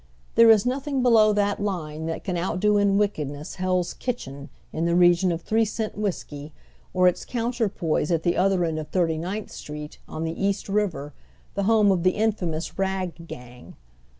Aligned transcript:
There 0.33 0.49
is 0.49 0.65
nothing 0.65 1.03
below 1.03 1.31
that 1.31 1.61
line 1.61 2.07
that 2.07 2.23
can 2.23 2.35
outdo 2.35 2.79
in 2.79 2.97
wickedness 2.97 3.57
Hell's 3.61 3.93
Kitchen, 3.93 4.49
in 4.73 4.85
the 4.85 4.95
region 4.95 5.29
oy 5.31 5.37
Google 5.37 5.37
THE 5.37 5.43
COMMON 5.43 5.43
HBBD. 5.43 5.43
161 5.43 5.43
o£ 5.43 5.43
three 5.43 5.65
cent 5.65 5.97
whiskey, 5.97 6.53
or 6.95 7.07
its 7.07 7.23
counterpoise 7.25 8.11
at 8.11 8.23
the 8.23 8.35
other 8.35 8.65
end 8.65 8.79
of 8.79 8.87
Thirty 8.87 9.19
ninth 9.19 9.51
Street, 9.51 9.99
on 10.07 10.23
the 10.23 10.43
East 10.43 10.67
River, 10.67 11.13
the 11.53 11.63
home 11.69 11.91
of 11.91 11.99
Jhe 11.99 12.13
infamous 12.15 12.79
Rag 12.79 13.27
Gang. 13.27 13.75